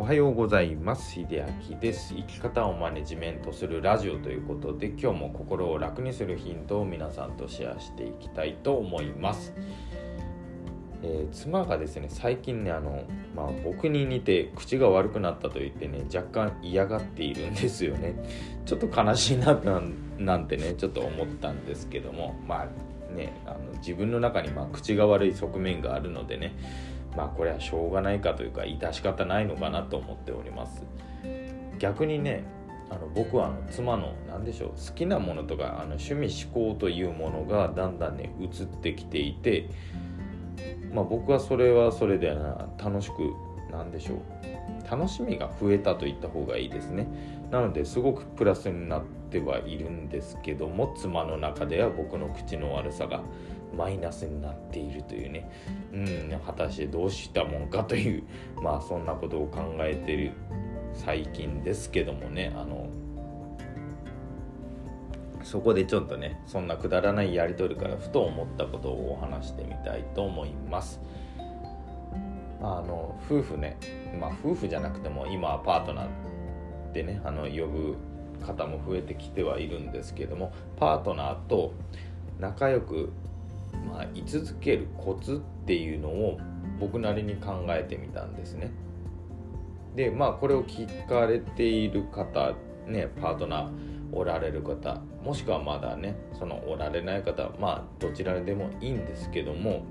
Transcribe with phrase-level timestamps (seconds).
[0.00, 1.12] おはようございます。
[1.12, 2.14] 秀明です。
[2.14, 9.52] 生き方をマネジメントするラジオということで今日も心を楽にするヒントを皆さんとシェアしていきたいと思います、
[11.02, 13.04] えー、妻がですね最近ねあの、
[13.36, 18.14] まあ、僕に似て口が悪くなったと言ってね若干嫌がっているんですよね。
[18.64, 19.60] ちょっと悲しいな
[20.16, 26.54] なんてねちょっと思ったんですけどもまあねあの自分の中にま口が悪い側面があるのでね
[27.16, 30.84] まあこれはしょうがないかというか致し方ないのかなと思っております。
[31.78, 32.44] 逆にね
[32.90, 39.70] あの僕はあの妻の何でしょう好きなものとかあの趣味思考というものがだんだんね移ってきていて
[40.92, 42.36] まあ僕はそれはそれで
[42.82, 43.32] 楽しく
[43.70, 47.06] 何でしょう楽しみが増えたと言った方がいいですね。
[47.52, 53.22] なのですごくプラスになってはいるんですけども妻の中では僕の口の悪さが。
[53.76, 55.50] マイナスになっているというね、
[55.92, 58.24] うん、果たしてどうしたもんかという、
[58.62, 60.32] まあそんなことを考えている
[60.92, 62.88] 最近ですけどもね、あの、
[65.42, 71.00] そこでちょっとね、そんなくだらないやり取りからふと思ったことをお話してみたいと思います。
[72.62, 73.78] あの夫婦ね、
[74.20, 77.96] まあ夫婦じゃなくても今はパートナーでね、あの呼ぶ
[78.44, 81.72] 方も増えてきてはいるんですけども、パートナーと
[82.38, 83.12] 仲良く
[84.00, 86.38] まあ、居続けるコツっていうのを
[86.78, 88.70] 僕なりに考えてみたんですね。
[89.94, 92.54] でまあこれを聞かれている方
[92.86, 93.70] ねパートナー
[94.12, 99.82] おられる方もしくはまだねそのおられない方まあどちらでもいいんですけども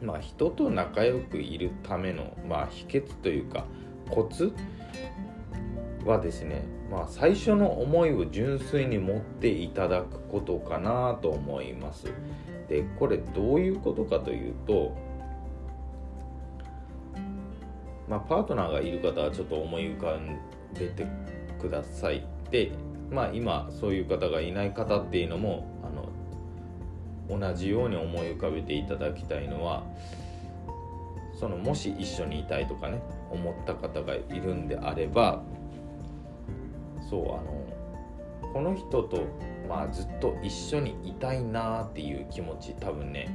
[0.00, 3.66] まあ人と仲良くいるためのまあ秘訣というか
[4.08, 4.52] コツ
[6.06, 12.06] はですね、まあ、最初の思いを純粋に持っていただくことかなと思います。
[12.68, 14.96] でこれどういうことかというと、
[18.08, 20.16] まあ、パートナーがいる方はちょっと思い浮か
[20.74, 21.06] べて
[21.60, 22.24] ください。
[22.50, 22.70] で、
[23.10, 29.84] まあ、今そういう方がいない方っていうのもあの同じように思い浮かべていただきたいのは
[31.38, 35.42] そのもし一緒にいたいとかね思った方がいるんであれば
[37.08, 39.24] そうあのこの人と、
[39.68, 43.28] まあ、ずっと一緒にいたいなっていう気持ち多分ね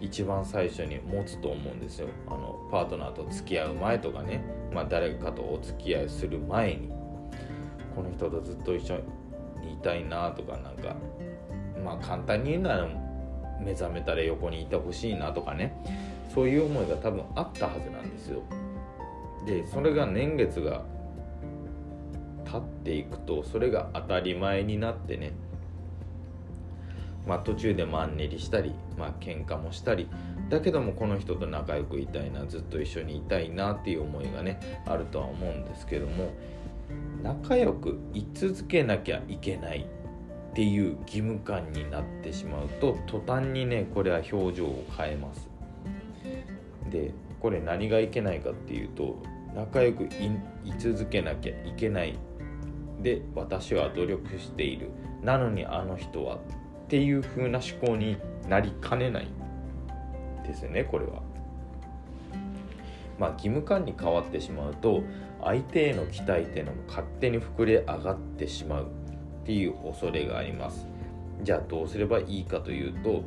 [0.00, 2.08] 一番最初に持つと思うんですよ。
[2.28, 4.42] あのパートナーと付き合う前とかね、
[4.72, 6.90] まあ、誰かとお付き合いする前に。
[7.94, 8.96] この人とずっと一緒
[9.60, 10.94] にいたいなとかなんか
[11.84, 12.88] まあ簡単に言うなら
[13.60, 15.74] 目覚めたら横にいてほしいなとかね。
[16.32, 18.42] そういう思いが多分あったはずなんですよ。
[19.44, 20.82] でそれが年月が
[22.50, 25.32] 経っていくとそれが当たり前になってね。
[27.26, 30.08] まあ途中でマンネリしたりまあ喧嘩もしたり。
[30.48, 36.32] だけどもこの人と仲良くいたいなずっと一緒にいたいなっていう思いがねあるとは思うんですけども。
[37.22, 39.86] 仲良く居続けなきゃいけない
[40.50, 45.48] っていう義務感になってしまうと途端にねこれは表情を変えます。
[46.90, 49.22] でこれ何がいけないかっていうと
[49.54, 50.04] 仲良く
[50.64, 52.18] 居続けなきゃいけない
[53.02, 54.90] で私は努力している
[55.22, 56.38] なのにあの人はっ
[56.88, 58.16] ていう風な思考に
[58.48, 59.28] なりかねない
[60.46, 61.22] ですねこれは。
[63.18, 65.02] まあ義務感に変わってしまうと
[65.42, 68.86] 相手への期待っていうのも勝手に膨れ上がってしまうっ
[69.44, 70.86] ていう恐れがあります。
[71.42, 73.22] じゃあどうすればいいかというと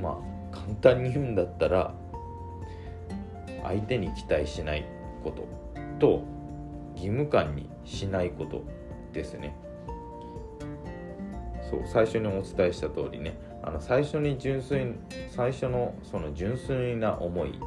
[0.00, 0.20] ま
[0.52, 1.94] あ簡単に言うんだったら
[3.62, 4.86] 相手に期待しない
[5.22, 5.46] こと
[5.98, 6.22] と
[6.94, 8.64] 義務感にしないこと
[9.12, 9.54] ですね。
[11.70, 13.38] そう最初にお伝えした通りね。
[13.62, 14.94] あの最初に純粋
[15.28, 17.58] 最初のその純粋な思い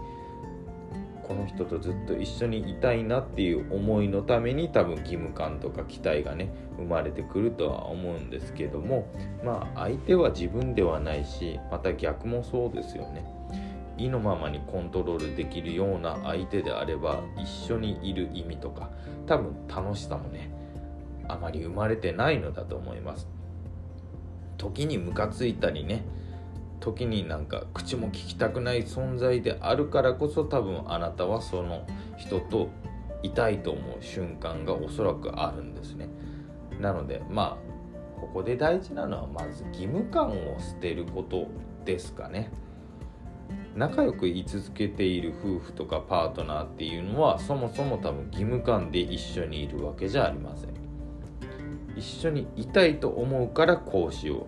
[1.31, 9.07] この人とずっと一緒にいたいなっていう思いのために多分義務感とか期待がね生まれてくるとは思うんですけども
[9.44, 13.24] まあ相手は自分ではないしまた逆もそうですよね。
[13.97, 18.89] 意のままにコントロールできるような相手であれば一緒にいる意味とか
[19.27, 20.51] 多分楽しさもね
[21.31, 23.28] あまり生まれてないのだと思います。
[24.57, 26.04] 時にムカついたりね
[26.80, 31.88] 時になんか口も聞きたくない存在であるからこそ多分あなたはその
[32.18, 32.69] 人と
[33.24, 36.10] いたいと思う瞬間がおそらくあるんですね。
[36.80, 41.48] なのでまあここで大事なのはまず義務感を捨てること
[41.86, 42.51] ですかね。
[43.75, 50.90] 仲良く居続けている夫婦とかパートナーっていうのはそもそも多分義務感で一緒にいるわけじゃありません。
[51.95, 54.47] 一緒にいたいと思うからこうしよ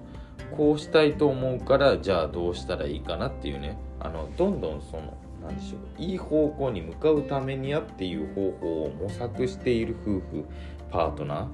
[0.54, 0.56] う。
[0.56, 3.78] こうしたいと思うからじゃあどうしたらいいかなっていうね。
[4.00, 6.02] あのどんどんその何でしょう。
[6.02, 10.46] いい方向に向かうためにはっていう方法を模索している夫婦
[10.92, 11.48] パートナーっ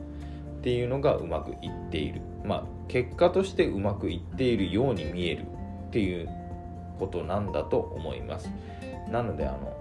[0.62, 2.22] ていうのがうまくいっている。
[2.44, 5.44] まあ結果としてうまくいっているように見える
[5.88, 6.30] っていう
[7.00, 8.50] ことなんだと思います。
[9.10, 9.76] なのであの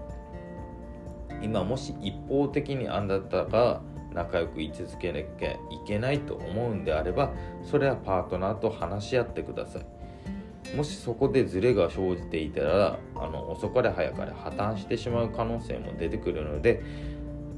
[1.41, 3.81] 今もし一方的にあなたが
[4.19, 5.57] 仲良く居続けなきゃい
[5.87, 7.31] けないと思うんであれば
[7.63, 10.75] それはパートナーと話し合ってください。
[10.75, 16.83] もしそこでズレが生じていたらあの遅かれ早かれ破綻してしまう可能性も出てくるので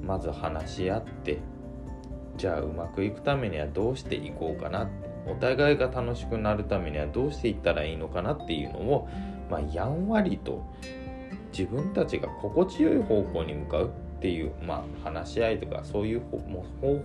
[0.05, 1.39] まず話し合って
[2.37, 4.87] じゃあうまくいくためにはどうしていこうかな
[5.27, 9.09] お互いが楽しくなるためにはどうしていったらいいのかなっていうのを、
[9.49, 10.63] まあ、やんわりと
[11.51, 13.91] 自分たちが心地よい方向に向かう
[14.21, 16.37] っていう、まあ、話し合いとかそういう方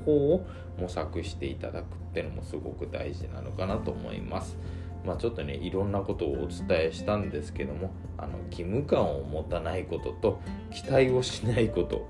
[0.05, 0.47] 法を
[0.79, 4.59] 模索していただくっていうのもすごく大事なのかなと思います。
[5.07, 10.41] まあ、ちょっとねいろんなことをお伝えしたんですけどもあの義務感を持たないことと
[10.73, 12.07] 期待をしないこと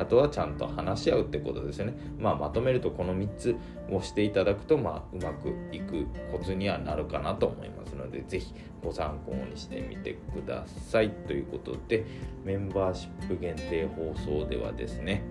[0.00, 1.94] あとはちゃんと話し合うってことですよね。
[2.18, 3.54] まあ、まとめるとこの3つ
[3.90, 11.10] をしていただくと、まあ、うまくいくコツにはなるかなと思いますので、是非ご参考にしてみてください。
[11.10, 12.06] ということで、
[12.44, 15.22] メンバーシップ限定放送ではですね、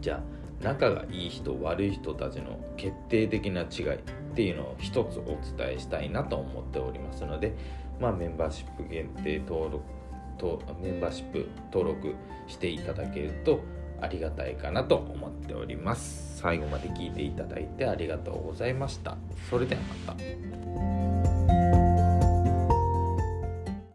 [0.00, 3.98] じゃあ、仲がいい人悪い人たちの決定的な違いっ
[4.34, 7.54] ていうのを一つお伝えしたいなと思っておりますので、
[8.00, 9.97] まあ、メンバーシップ限定登録
[10.38, 12.14] とメンバーシップ登録
[12.46, 13.60] していただけると
[14.00, 16.38] ありがたいかなと思っております。
[16.38, 19.16] 最後まで聞いていただいてありがとうございました。
[19.50, 21.07] それではまた。